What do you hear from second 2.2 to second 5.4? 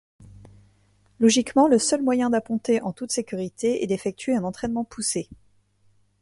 d'apponter en toute sécurité est d’effectuer un entraînement poussé.